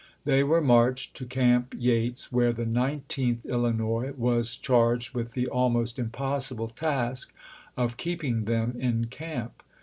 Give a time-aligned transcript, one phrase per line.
[0.25, 5.99] They were marched to Camp Yates, where the Nineteenth Illinois was charged with the almost
[5.99, 7.31] impossible task
[7.77, 9.61] of keeping them in camp.